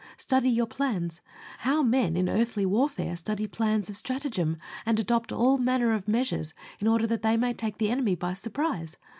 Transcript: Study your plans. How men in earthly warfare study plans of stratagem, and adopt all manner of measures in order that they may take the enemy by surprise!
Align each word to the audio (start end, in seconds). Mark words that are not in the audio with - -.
Study 0.17 0.49
your 0.49 0.65
plans. 0.65 1.21
How 1.59 1.83
men 1.83 2.17
in 2.17 2.27
earthly 2.27 2.65
warfare 2.65 3.15
study 3.15 3.45
plans 3.45 3.87
of 3.87 3.95
stratagem, 3.95 4.57
and 4.83 4.99
adopt 4.99 5.31
all 5.31 5.59
manner 5.59 5.93
of 5.93 6.07
measures 6.07 6.55
in 6.79 6.87
order 6.87 7.05
that 7.05 7.21
they 7.21 7.37
may 7.37 7.53
take 7.53 7.77
the 7.77 7.91
enemy 7.91 8.15
by 8.15 8.33
surprise! 8.33 8.97